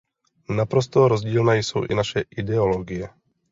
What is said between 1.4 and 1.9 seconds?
jsou